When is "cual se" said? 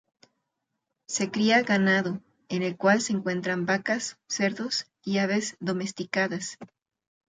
2.75-3.13